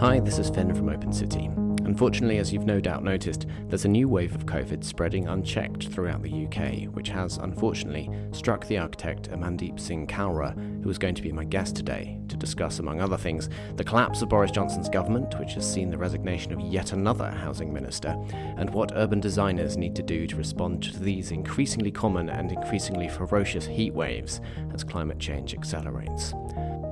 [0.00, 1.50] Hi, this is Finn from Open City.
[1.84, 6.22] Unfortunately, as you've no doubt noticed, there's a new wave of COVID spreading unchecked throughout
[6.22, 11.22] the UK, which has, unfortunately, struck the architect Amandeep Singh Kalra, who is going to
[11.22, 15.38] be my guest today, to discuss, among other things, the collapse of Boris Johnson's government,
[15.38, 18.16] which has seen the resignation of yet another housing minister,
[18.56, 23.10] and what urban designers need to do to respond to these increasingly common and increasingly
[23.10, 24.40] ferocious heat waves
[24.72, 26.32] as climate change accelerates.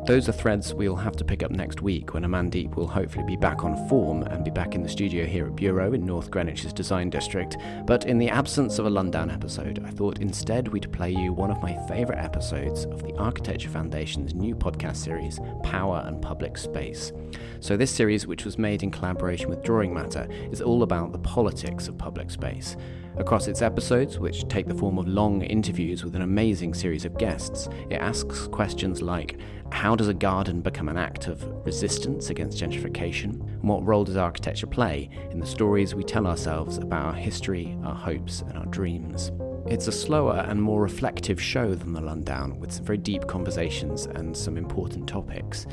[0.08, 3.36] Those are threads we'll have to pick up next week when Amandeep will hopefully be
[3.36, 6.72] back on form and be back in the studio here at Bureau in North Greenwich's
[6.72, 7.58] design district.
[7.84, 11.50] But in the absence of a Lundown episode, I thought instead we'd play you one
[11.50, 17.12] of my favourite episodes of the Architecture Foundation's new podcast series, Power and Public Space.
[17.60, 21.18] So, this series, which was made in collaboration with Drawing Matter, is all about the
[21.18, 22.78] politics of public space.
[23.18, 27.18] Across its episodes, which take the form of long interviews with an amazing series of
[27.18, 29.38] guests, it asks questions like
[29.72, 33.40] how does a garden become an act of resistance against gentrification?
[33.40, 37.76] And what role does architecture play in the stories we tell ourselves about our history,
[37.84, 39.32] our hopes, and our dreams?
[39.66, 44.06] It's a slower and more reflective show than The Lundown, with some very deep conversations
[44.06, 45.66] and some important topics.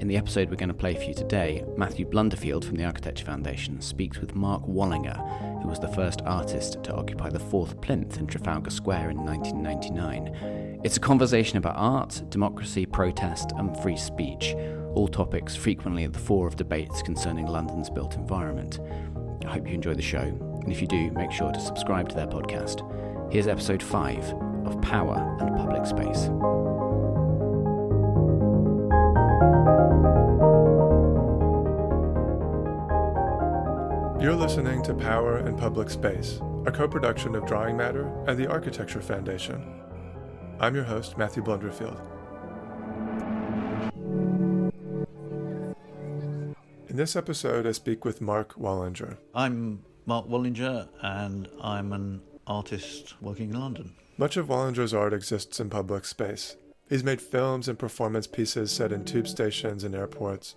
[0.00, 3.24] In the episode we're going to play for you today, Matthew Blunderfield from the Architecture
[3.24, 8.18] Foundation speaks with Mark Wallinger, who was the first artist to occupy the fourth plinth
[8.18, 10.80] in Trafalgar Square in 1999.
[10.82, 14.54] It's a conversation about art, democracy, protest, and free speech,
[14.94, 18.80] all topics frequently at the fore of debates concerning London's built environment.
[19.46, 22.16] I hope you enjoy the show, and if you do, make sure to subscribe to
[22.16, 22.82] their podcast.
[23.32, 24.34] Here's episode 5
[24.66, 26.28] of Power and Public Space.
[34.24, 38.46] You're listening to Power and Public Space, a co production of Drawing Matter and the
[38.46, 39.82] Architecture Foundation.
[40.58, 42.00] I'm your host, Matthew Blunderfield.
[46.88, 49.18] In this episode, I speak with Mark Wallinger.
[49.34, 53.94] I'm Mark Wallinger, and I'm an artist working in London.
[54.16, 56.56] Much of Wallinger's art exists in public space.
[56.88, 60.54] He's made films and performance pieces set in tube stations and airports,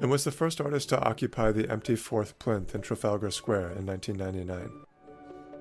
[0.00, 3.86] and was the first artist to occupy the empty fourth plinth in Trafalgar Square in
[3.86, 4.70] 1999.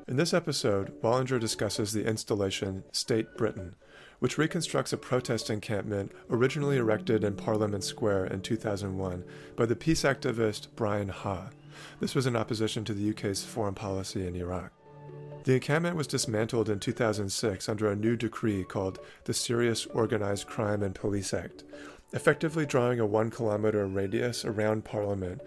[0.09, 3.75] In this episode, Wallinger discusses the installation State Britain,
[4.19, 9.23] which reconstructs a protest encampment originally erected in Parliament Square in 2001
[9.55, 11.49] by the peace activist Brian Haw.
[12.01, 14.73] This was in opposition to the UK's foreign policy in Iraq.
[15.45, 20.83] The encampment was dismantled in 2006 under a new decree called the Serious Organized Crime
[20.83, 21.63] and Police Act,
[22.13, 25.41] effectively drawing a one kilometer radius around Parliament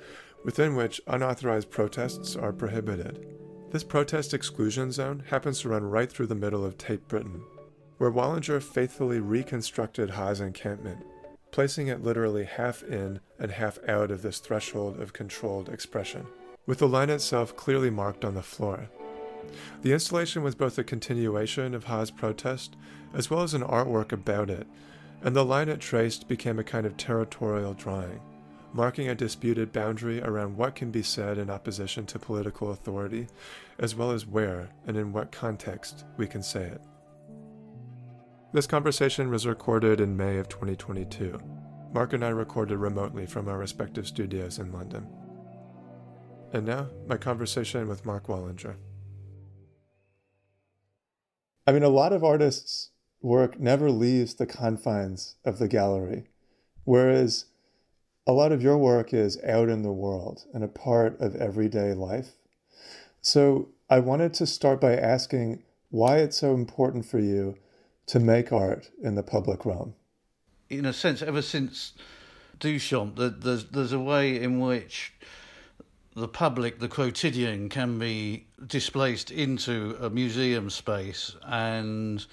[0.44, 3.26] within which unauthorized protests are prohibited.
[3.70, 7.42] This protest exclusion zone happens to run right through the middle of Tate Britain,
[7.98, 11.04] where Wallinger faithfully reconstructed Haw's encampment,
[11.52, 16.26] placing it literally half in and half out of this threshold of controlled expression,
[16.66, 18.88] with the line itself clearly marked on the floor.
[19.82, 22.76] The installation was both a continuation of Haw's protest
[23.14, 24.66] as well as an artwork about it,
[25.22, 28.20] and the line it traced became a kind of territorial drawing,
[28.72, 33.26] marking a disputed boundary around what can be said in opposition to political authority,
[33.78, 36.80] as well as where and in what context we can say it.
[38.52, 41.40] This conversation was recorded in May of 2022.
[41.94, 45.06] Mark and I recorded remotely from our respective studios in London.
[46.52, 48.76] And now, my conversation with Mark Wallinger.
[51.66, 52.90] I mean, a lot of artists'
[53.20, 56.28] work never leaves the confines of the gallery,
[56.84, 57.46] whereas
[58.26, 61.92] a lot of your work is out in the world and a part of everyday
[61.92, 62.32] life.
[63.20, 67.56] So I wanted to start by asking why it's so important for you
[68.06, 69.94] to make art in the public realm.
[70.68, 71.92] In a sense, ever since
[72.58, 75.12] Duchamp, there's there's a way in which
[76.14, 82.26] the public, the quotidian, can be displaced into a museum space and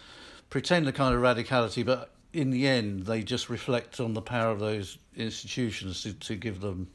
[0.50, 4.52] pretend a kind of radicality, but in the end, they just reflect on the power
[4.52, 6.88] of those institutions to, to give them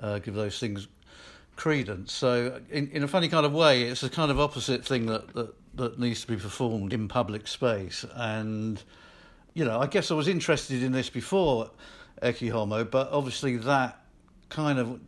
[0.00, 0.88] uh, give those things
[1.56, 2.12] credence.
[2.12, 5.32] So, in, in a funny kind of way, it's a kind of opposite thing that,
[5.34, 8.04] that, that needs to be performed in public space.
[8.14, 8.82] And,
[9.54, 11.70] you know, I guess I was interested in this before
[12.22, 14.00] Ecce Homo, but obviously that
[14.48, 15.00] kind of,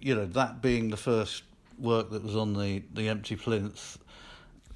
[0.00, 1.42] you know, that being the first
[1.78, 3.98] work that was on the, the empty plinth,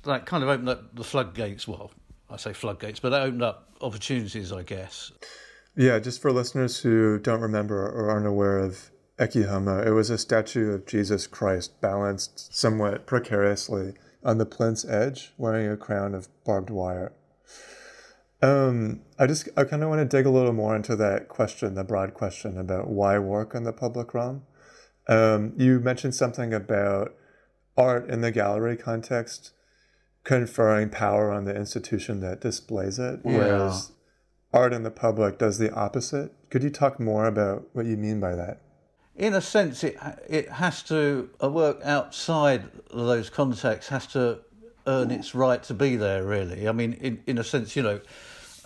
[0.05, 1.67] that kind of opened up the floodgates.
[1.67, 1.91] Well,
[2.31, 5.13] I say floodgates, but that opened up opportunities, I guess.
[5.77, 10.19] Yeah, just for listeners who don't remember or aren't aware of Homo, it was a
[10.19, 13.95] statue of Jesus Christ balanced somewhat precariously
[14.25, 17.13] on the plinth's edge, wearing a crown of barbed wire.
[18.43, 21.75] Um, I just I kind of want to dig a little more into that question,
[21.75, 24.43] the broad question about why work in the public realm.
[25.09, 27.15] Um, you mentioned something about
[27.77, 29.53] art in the gallery context
[30.25, 33.39] conferring power on the institution that displays it, Yeah.
[33.39, 33.93] whereas
[34.53, 36.33] art in the public does the opposite.
[36.51, 38.59] Could you talk more about what you mean by that?
[39.15, 39.95] in a sense, it
[40.27, 42.63] it has to a work outside
[42.95, 44.39] those contexts has to
[44.87, 46.25] earn its right to be there.
[46.25, 48.01] Really, I mean, in in a sense, you know,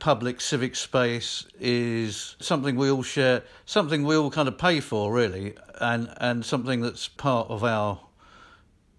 [0.00, 5.12] public civic space is something we all share, something we all kind of pay for,
[5.12, 8.00] really, and and something that's part of our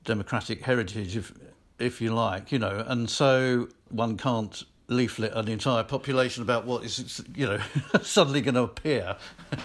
[0.04, 1.34] democratic heritage, if
[1.80, 6.84] if you like, you know, and so one can't leaflet an entire population about what
[6.84, 7.60] is you know
[8.02, 9.18] suddenly going to appear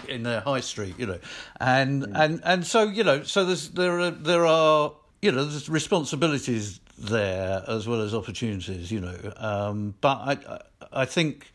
[0.09, 1.19] in their high street you know.
[1.59, 5.69] And and and so you know so there's there are there are you know there's
[5.69, 9.17] responsibilities there as well as opportunities you know.
[9.37, 10.59] Um, but i
[10.93, 11.51] i think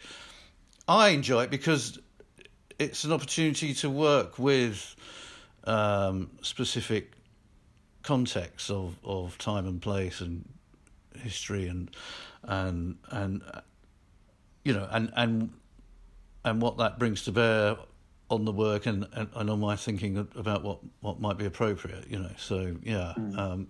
[0.86, 1.98] i enjoy it because
[2.78, 4.94] it's an opportunity to work with
[5.64, 7.12] um, specific
[8.02, 10.48] contexts of, of time and place and
[11.16, 11.90] history and
[12.44, 13.42] and and
[14.64, 15.50] you know and and
[16.44, 17.76] and what that brings to bear
[18.30, 22.06] on the work and, and, and on my thinking about what, what might be appropriate
[22.08, 23.66] you know so yeah um,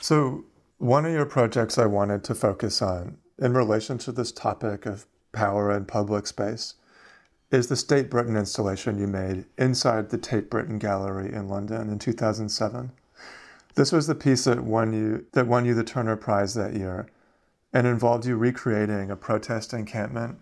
[0.00, 0.44] So,
[0.78, 5.06] one of your projects I wanted to focus on in relation to this topic of
[5.32, 6.74] power and public space
[7.50, 11.98] is the State Britain installation you made inside the Tate Britain Gallery in London in
[11.98, 12.92] 2007.
[13.74, 17.06] This was the piece that won you that won you the Turner Prize that year
[17.72, 20.38] and involved you recreating a protest encampment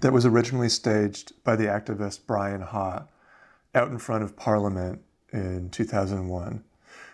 [0.00, 3.04] that was originally staged by the activist Brian Haw
[3.74, 5.02] out in front of Parliament
[5.32, 6.64] in 2001.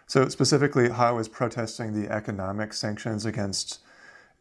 [0.07, 3.81] So specifically, Haw was protesting the economic sanctions against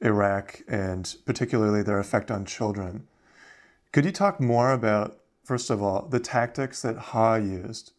[0.02, 3.08] Iraq and particularly their effect on children.
[3.92, 7.92] Could you talk more about, first of all, the tactics that Haw used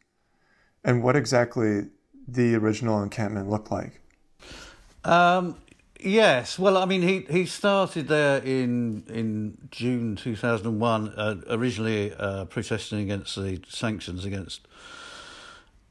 [0.85, 1.89] and what exactly
[2.27, 4.01] the original encampment looked like?
[5.05, 5.57] Um,
[5.99, 11.09] yes, well, I mean, he he started there in in June two thousand and one,
[11.17, 14.67] uh, originally uh, protesting against the sanctions against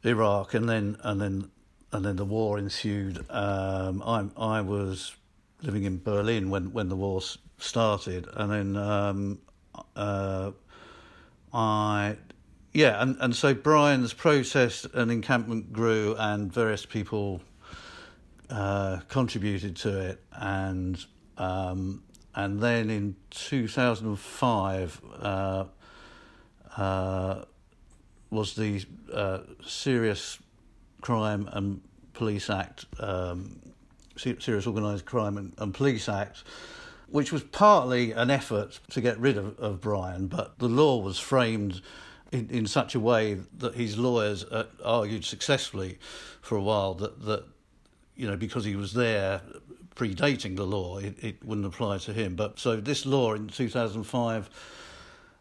[0.04, 1.52] Iraq, and then and then
[1.92, 3.26] and then the war ensued.
[3.30, 5.16] Um, I I was
[5.62, 7.22] living in Berlin when when the war
[7.58, 9.40] started, and then um,
[9.96, 10.52] uh,
[11.54, 12.18] I
[12.74, 17.42] yeah, and, and so Brian's protest and encampment grew, and various people
[18.50, 21.04] uh, contributed to it, and
[21.38, 22.04] um,
[22.36, 25.66] and then in two thousand and five uh,
[26.78, 27.44] uh,
[28.30, 30.38] was the uh, Serious
[31.02, 31.82] Crime and
[32.14, 33.60] Police Act, um,
[34.20, 36.44] Serious Organised Crime and, and Police Act,
[37.08, 41.18] which was partly an effort to get rid of, of Brian, but the law was
[41.18, 41.82] framed
[42.32, 45.98] in, in such a way that his lawyers uh, argued successfully
[46.42, 47.44] for a while that, that
[48.16, 49.42] you know, because he was there
[49.96, 52.36] predating the law, it, it wouldn't apply to him.
[52.36, 54.50] But so this law in 2005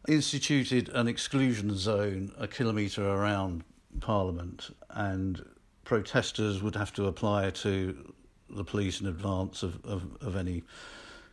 [0.09, 3.65] instituted an exclusion zone a kilometre around
[4.01, 5.45] Parliament, and
[5.85, 8.15] protesters would have to apply to
[8.51, 10.63] the police in advance of, of, of any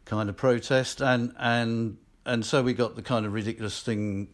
[0.06, 4.28] kind of protest, and and and so we got the kind of ridiculous thing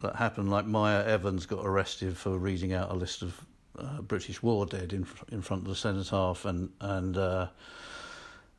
[0.00, 3.44] that happened, like Maya Evans got arrested for reading out a list of
[3.78, 7.48] uh, British war dead in in front of the cenotaph, and and uh,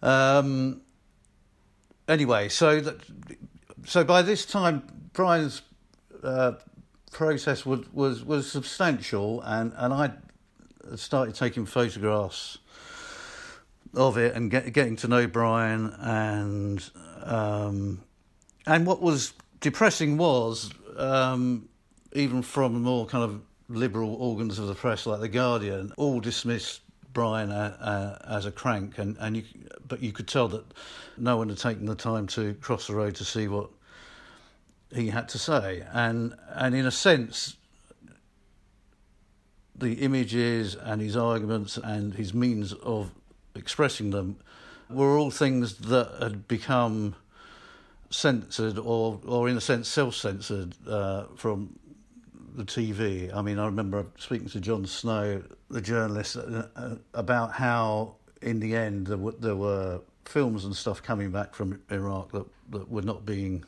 [0.02, 0.82] um,
[2.08, 2.98] anyway, so that
[3.86, 5.62] so by this time Brian's
[6.24, 6.54] uh,
[7.12, 10.12] process was, was was substantial, and and I
[10.96, 12.58] started taking photographs
[13.96, 16.90] of it and get, getting to know Brian, and
[17.24, 18.02] um,
[18.66, 21.68] and what was depressing was um,
[22.14, 26.82] even from more kind of liberal organs of the press like the Guardian, all dismissed
[27.14, 29.44] Brian as a crank, and and you,
[29.88, 30.66] but you could tell that
[31.18, 33.70] no one had taken the time to cross the road to see what
[34.94, 37.58] he had to say, and and in a sense,
[39.76, 43.12] the images and his arguments and his means of
[43.70, 44.36] expressing them
[44.90, 47.14] were all things that had become
[48.10, 51.78] censored or or in a sense self-censored uh, from
[52.56, 53.32] the TV.
[53.32, 58.60] I mean, I remember speaking to Jon Snow, the journalist, uh, uh, about how in
[58.60, 62.90] the end there were, there were films and stuff coming back from Iraq that, that
[62.90, 63.64] were not being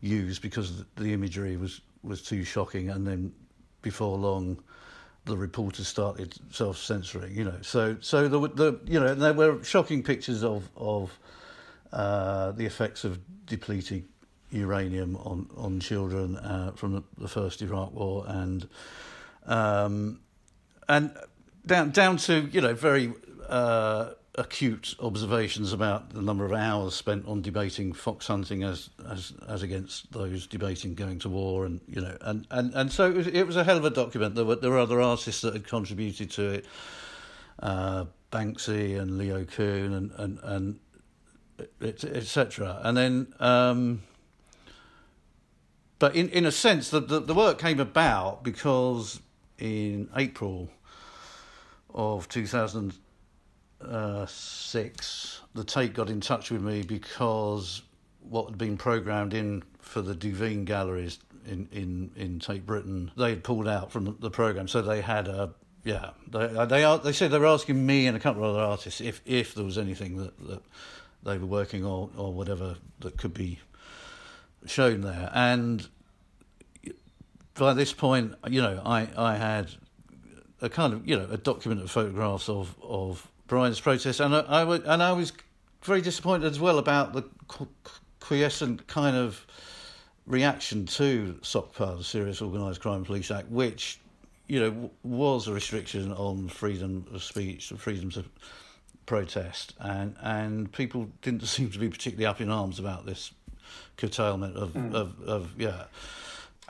[0.00, 3.30] used because the imagery was, was too shocking, and then
[3.82, 4.56] before long,
[5.28, 7.36] the reporters started self-censoring.
[7.36, 11.16] You know, so so the the you know there were shocking pictures of of
[11.92, 14.08] uh, the effects of depleting
[14.50, 18.68] uranium on on children uh, from the, the, first Iraq War and
[19.46, 20.20] um,
[20.88, 21.12] and
[21.66, 23.12] down down to you know very
[23.48, 29.32] uh, acute observations about the number of hours spent on debating fox hunting as as
[29.48, 33.16] as against those debating going to war and you know and and, and so it
[33.16, 34.36] was, it was a hell of a document.
[34.36, 36.66] There were there were other artists that had contributed to it
[37.58, 40.80] uh, Banksy and Leon Kuhn and and and
[41.82, 44.02] etc and then um,
[45.98, 49.20] but in in a sense the, the the work came about because
[49.58, 50.70] in April
[51.92, 52.94] of 2000
[53.80, 57.82] uh, six, the Tate got in touch with me because
[58.20, 63.30] what had been programmed in for the Duveen galleries in, in, in Tate Britain, they
[63.30, 65.54] had pulled out from the program, so they had a
[65.84, 66.10] yeah.
[66.30, 69.00] They they are, they said they were asking me and a couple of other artists
[69.00, 70.62] if if there was anything that, that
[71.22, 73.60] they were working on or whatever that could be
[74.66, 75.88] shown there, and
[77.54, 79.70] by this point, you know, I I had
[80.60, 84.44] a kind of you know a document of photographs of of Brian's protest, and I,
[84.46, 85.32] I w- and I was
[85.82, 87.24] very disappointed as well about the
[88.20, 89.44] quiescent kind of
[90.26, 93.98] reaction to SOCPA, the Serious Organised Crime Police Act, which
[94.46, 98.24] you know was a restriction on freedom of speech and freedom to
[99.06, 103.32] protest, and and people didn't seem to be particularly up in arms about this
[103.96, 104.94] curtailment of mm.
[104.94, 105.84] of, of yeah.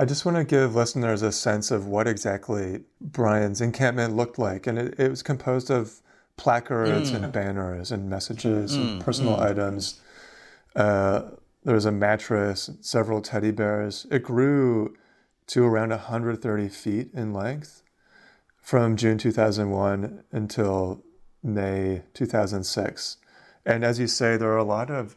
[0.00, 4.68] I just want to give listeners a sense of what exactly Brian's encampment looked like,
[4.68, 6.00] and it, it was composed of
[6.38, 7.16] placards mm.
[7.16, 8.80] and banners and messages mm.
[8.80, 9.42] and personal mm.
[9.42, 10.00] items.
[10.74, 11.22] Uh,
[11.64, 14.06] there was a mattress, several teddy bears.
[14.10, 14.96] It grew
[15.48, 17.82] to around 130 feet in length
[18.62, 21.02] from June 2001 until
[21.42, 23.16] May 2006.
[23.66, 25.16] And as you say, there are a lot of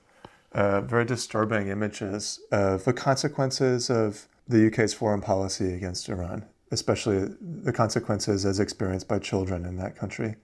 [0.53, 7.29] uh, very disturbing images of the consequences of the UK's foreign policy against Iran, especially
[7.39, 10.35] the consequences as experienced by children in that country.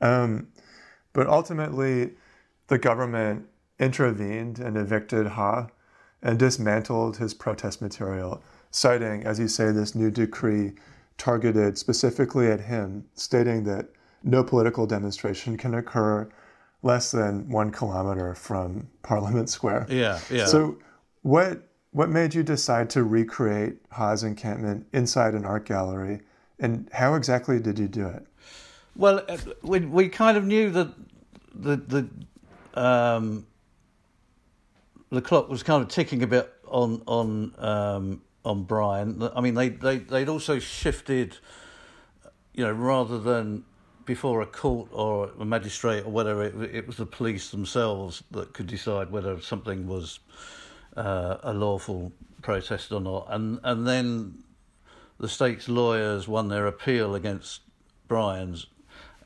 [0.00, 0.48] Um,
[1.12, 2.12] but ultimately,
[2.68, 3.46] the government
[3.78, 5.68] intervened and evicted Haw
[6.22, 10.72] and dismantled his protest material, citing, as you say, this new decree
[11.18, 13.88] targeted specifically at him, stating that
[14.22, 16.28] no political demonstration can occur
[16.82, 19.86] less than one kilometer from Parliament Square.
[19.88, 20.46] Yeah, yeah.
[20.46, 20.78] So,
[21.22, 26.20] what what made you decide to recreate Haw's encampment inside an art gallery,
[26.58, 28.26] and how exactly did you do it?
[28.96, 30.92] Well, uh, we we kind of knew that
[31.52, 33.46] the the um,
[35.10, 39.28] the clock was kind of ticking a bit on on um, on Brian.
[39.34, 41.38] I mean, they they they'd also shifted,
[42.52, 43.64] you know, rather than
[44.04, 48.52] before a court or a magistrate or whatever, it, it was the police themselves that
[48.52, 50.20] could decide whether something was
[50.96, 54.44] uh, a lawful protest or not, and and then
[55.18, 57.62] the state's lawyers won their appeal against
[58.06, 58.66] Brian's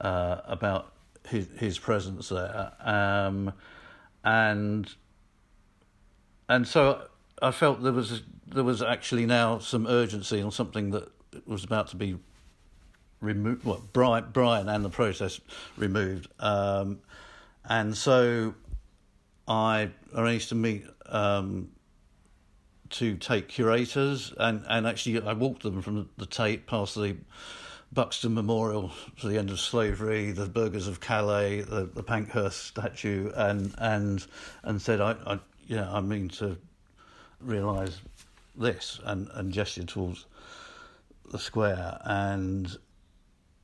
[0.01, 0.93] uh, about
[1.27, 3.53] his, his presence there, um,
[4.25, 4.93] and
[6.49, 7.09] and so
[7.43, 11.11] I felt there was there was actually now some urgency on something that
[11.47, 12.17] was about to be
[13.21, 13.65] removed.
[13.65, 15.41] Well, Brian, Brian and the process
[15.77, 17.01] removed, um,
[17.65, 18.55] and so
[19.47, 20.85] I arranged to meet.
[21.07, 21.71] Um,
[22.91, 27.17] to take curators and, and actually I walked them from the Tate past the
[27.93, 33.31] Buxton Memorial to the end of slavery, the Burghers of Calais, the, the Pankhurst statue,
[33.35, 34.27] and and
[34.63, 36.57] and said, I, I yeah, I mean to
[37.41, 38.01] realise
[38.57, 40.27] this, and and gestured towards
[41.31, 41.99] the square.
[42.05, 42.77] And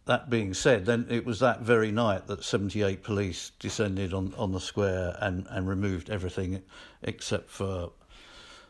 [0.07, 4.53] that being said, then it was that very night that 78 police descended on, on
[4.53, 6.63] the square and, and removed everything
[7.03, 7.91] except for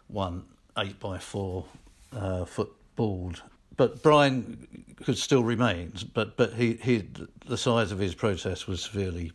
[0.06, 0.44] one
[0.78, 1.64] eight by four
[2.12, 3.40] uh, foot board
[3.76, 7.08] but Brian could still remain, but but he, he
[7.46, 9.32] the size of his protest was severely,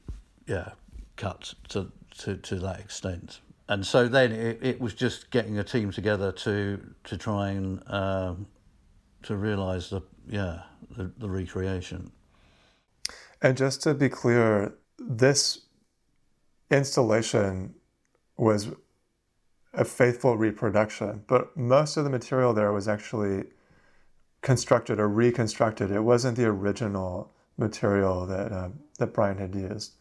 [0.48, 0.70] yeah,
[1.16, 3.40] cut to to, to that extent.
[3.68, 7.84] And so then it, it was just getting a team together to to try and
[7.92, 8.48] um,
[9.24, 10.64] to realise the yeah
[10.98, 12.12] the, the recreation.
[13.42, 15.62] And just to be clear, this
[16.70, 17.76] installation
[18.38, 18.70] was
[19.74, 23.46] a faithful reproduction, but most of the material there was actually
[24.42, 25.92] constructed or reconstructed.
[25.92, 29.94] It wasn't the original material that um, that Brian had used.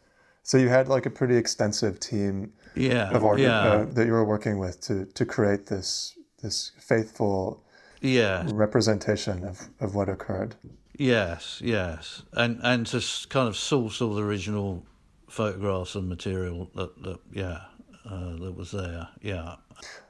[0.43, 3.61] So you had like a pretty extensive team yeah, of art yeah.
[3.61, 7.63] uh, that you were working with to to create this this faithful
[8.01, 10.55] yeah representation of, of what occurred.
[10.95, 14.85] Yes, yes, and and to kind of source all the original
[15.29, 17.61] photographs and material that, that yeah
[18.09, 19.09] uh, that was there.
[19.21, 19.57] Yeah.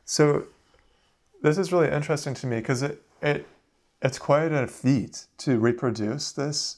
[0.04, 0.44] So
[1.42, 3.46] this is really interesting to me because it it
[4.02, 6.76] it's quite a feat to reproduce this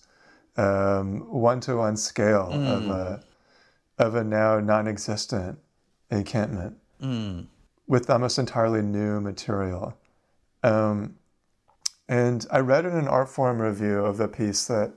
[0.56, 2.66] one to one scale mm.
[2.66, 3.22] of a
[3.98, 5.58] of a now non-existent
[6.10, 7.46] encampment mm.
[7.86, 9.94] with almost entirely new material.
[10.62, 11.16] Um,
[12.08, 14.94] and I read in an Artforum review of the piece that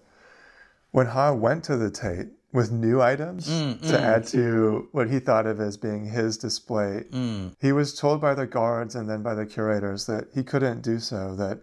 [0.91, 3.99] when Haw went to the Tate with new items mm, to mm.
[3.99, 7.53] add to what he thought of as being his display, mm.
[7.59, 10.97] he was told by the guards and then by the curators that he couldn't do
[10.97, 11.59] so, that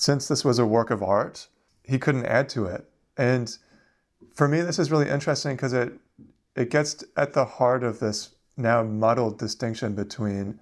[0.00, 1.46] since this was a work of art,
[1.84, 2.88] he couldn't add to it.
[3.18, 3.54] And
[4.34, 5.92] for me, this is really interesting because it
[6.56, 10.58] it gets at the heart of this now muddled distinction between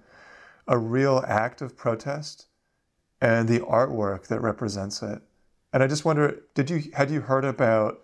[0.67, 2.47] a real act of protest
[3.21, 5.21] and the artwork that represents it.
[5.71, 8.01] And I just wonder, did you had you heard about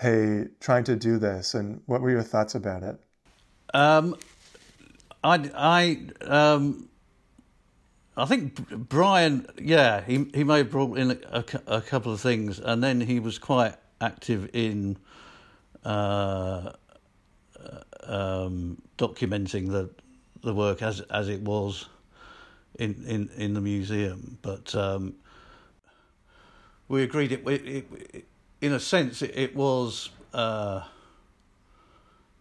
[0.00, 2.98] hey trying to do this, and what were your thoughts about it?
[3.72, 4.16] Um,
[5.22, 6.88] I I um,
[8.16, 12.60] I think Brian, yeah, he he may have brought in a, a, couple of things,
[12.60, 14.96] and then he was quite active in
[15.84, 16.72] uh,
[18.04, 19.90] um, documenting the
[20.42, 21.88] the work as as it was
[22.78, 24.38] in in, in the museum.
[24.42, 25.14] But um,
[26.86, 28.24] we agreed it, it, it,
[28.60, 30.82] in a sense it, it was uh,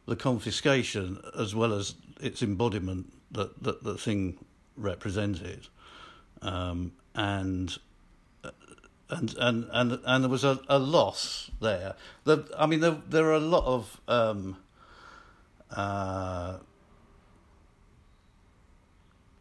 [0.06, 4.38] the confiscation as well as its embodiment that, that the thing
[4.76, 5.68] represented,
[6.42, 7.78] um, and
[9.10, 11.96] and and and and there was a, a loss there.
[12.24, 14.58] The, I mean, there there are a lot of um,
[15.72, 16.58] uh,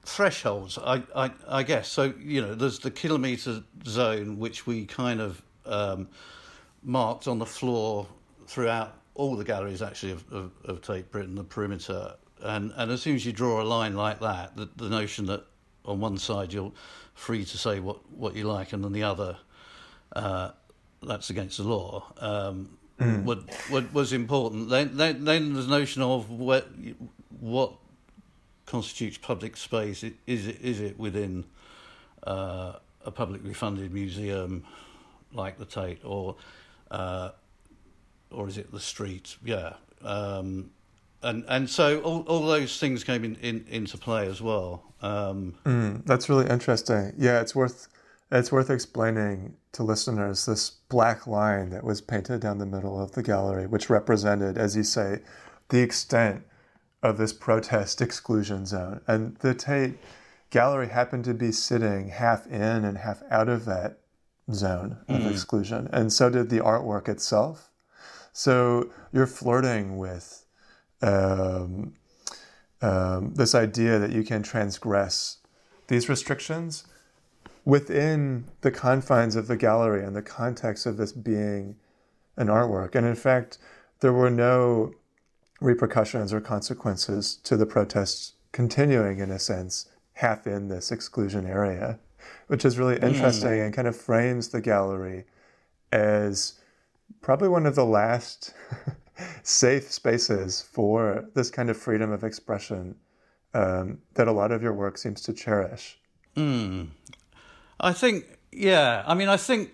[0.05, 1.89] thresholds, I, I, I guess.
[1.89, 6.09] So you know, there's the kilometre zone which we kind of um,
[6.83, 8.07] marked on the floor
[8.47, 12.15] throughout all the galleries actually of, of, of Tate Britain, the perimeter.
[12.43, 15.45] And and as soon as you draw a line like that, the, the notion that
[15.85, 16.73] on one side you're
[17.15, 19.37] free to say what, what you like, and on the other,
[20.15, 20.51] uh,
[21.03, 22.05] that's against the law.
[22.19, 23.25] Um, mm.
[23.25, 24.71] what, what was important.
[24.71, 26.69] Then, then, then there's the notion of what,
[27.41, 27.75] what
[28.67, 30.05] constitutes public space.
[30.27, 31.45] Is it, is it within
[32.27, 32.75] uh,
[33.05, 34.65] a publicly funded museum
[35.33, 36.37] like the Tate, or
[36.91, 37.31] uh,
[38.31, 39.37] or is it the street?
[39.45, 39.75] Yeah.
[40.03, 40.71] Um,
[41.23, 44.95] and and so all, all those things came in, in into play as well.
[45.03, 47.13] Um, mm, that's really interesting.
[47.17, 47.89] Yeah, it's worth
[48.31, 53.13] it's worth explaining to listeners this black line that was painted down the middle of
[53.13, 55.21] the gallery, which represented, as you say,
[55.69, 56.45] the extent
[57.03, 59.01] of this protest exclusion zone.
[59.07, 59.99] And the Tate
[60.51, 63.99] Gallery happened to be sitting half in and half out of that
[64.53, 65.31] zone of mm.
[65.31, 65.89] exclusion.
[65.93, 67.71] And so did the artwork itself.
[68.33, 70.42] So you're flirting with
[71.03, 71.95] um,
[72.81, 75.39] um, this idea that you can transgress
[75.89, 76.85] these restrictions
[77.65, 81.77] within the confines of the gallery and the context of this being
[82.37, 82.95] an artwork.
[82.95, 83.59] And in fact,
[84.01, 84.95] there were no
[85.61, 91.99] repercussions or consequences to the protests continuing, in a sense, half in this exclusion area,
[92.49, 93.65] which is really interesting mm.
[93.67, 95.25] and kind of frames the gallery
[95.93, 96.55] as
[97.21, 98.55] probably one of the last
[99.43, 102.97] safe spaces for this kind of freedom of expression
[103.55, 105.99] um, that a lot of your work seems to cherish.
[106.37, 106.89] Mm.
[107.81, 109.03] I think, yeah.
[109.07, 109.71] I mean, I think,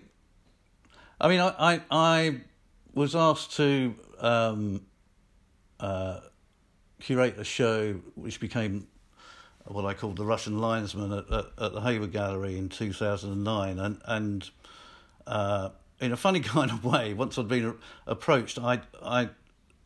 [1.21, 2.41] I mean, I I, I
[2.93, 4.85] was asked to um,
[5.79, 6.19] uh,
[6.99, 8.87] curate a show which became
[9.65, 14.01] what I called the Russian Linesman at, at, at the Hayward Gallery in 2009, and
[14.05, 14.49] and
[15.27, 17.75] uh, in a funny kind of way, once I'd been
[18.07, 19.29] approached, I I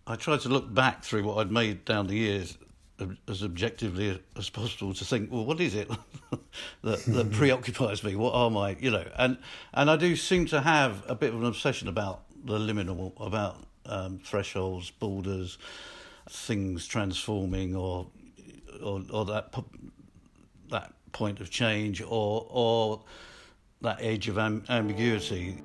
[0.06, 2.58] I tried to look back through what I'd made down the years
[3.28, 5.90] as objectively as possible to think, well, what is it
[6.84, 8.16] that, that preoccupies me?
[8.16, 9.38] What are my, you know, and
[9.74, 13.58] and I do seem to have a bit of an obsession about the liminal, about
[13.86, 15.58] um, thresholds, borders,
[16.30, 18.08] things transforming, or
[18.82, 19.54] or, or that
[20.70, 23.02] that point of change, or or
[23.82, 25.58] that edge of am- ambiguity.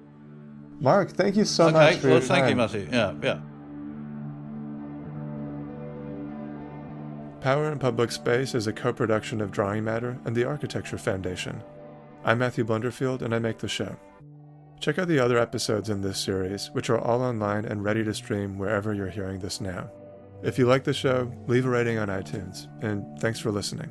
[0.80, 2.50] Mark, thank you so okay, much for well, your thank time.
[2.50, 2.88] you, Matthew.
[2.90, 3.40] Yeah, yeah.
[7.48, 11.62] Power and Public Space is a co production of Drawing Matter and the Architecture Foundation.
[12.22, 13.96] I'm Matthew Blunderfield, and I make the show.
[14.80, 18.12] Check out the other episodes in this series, which are all online and ready to
[18.12, 19.90] stream wherever you're hearing this now.
[20.42, 23.90] If you like the show, leave a rating on iTunes, and thanks for listening.